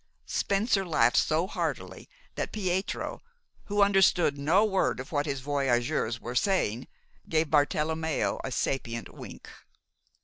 [0.25, 3.21] Spencer laughed so happily that Pietro,
[3.65, 6.87] who understood no word of what his voyageurs were saying,
[7.29, 9.47] gave Bartelommeo a sapient wink.